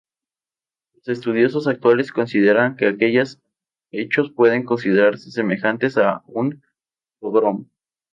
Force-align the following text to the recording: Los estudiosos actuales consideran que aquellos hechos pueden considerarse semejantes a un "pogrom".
Los 0.95 1.09
estudiosos 1.09 1.67
actuales 1.67 2.11
consideran 2.11 2.75
que 2.75 2.87
aquellos 2.87 3.39
hechos 3.91 4.31
pueden 4.31 4.65
considerarse 4.65 5.29
semejantes 5.29 5.95
a 5.99 6.23
un 6.25 6.63
"pogrom". 7.19 7.67